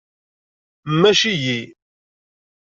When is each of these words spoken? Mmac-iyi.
Mmac-iyi. 0.93 1.59